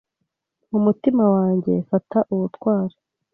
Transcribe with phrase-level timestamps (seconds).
[0.71, 2.95] Mumutima wanjye fata ubutwari